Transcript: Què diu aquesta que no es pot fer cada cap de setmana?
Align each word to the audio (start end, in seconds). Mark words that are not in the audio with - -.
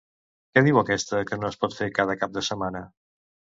Què 0.55 0.63
diu 0.67 0.79
aquesta 0.81 1.19
que 1.33 1.39
no 1.43 1.53
es 1.53 1.59
pot 1.65 1.77
fer 1.83 1.91
cada 2.01 2.19
cap 2.25 2.37
de 2.41 2.47
setmana? 2.51 2.85